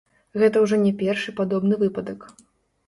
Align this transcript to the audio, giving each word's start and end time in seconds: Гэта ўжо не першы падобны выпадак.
Гэта 0.43 0.63
ўжо 0.63 0.79
не 0.85 0.93
першы 1.03 1.37
падобны 1.43 1.81
выпадак. 1.87 2.29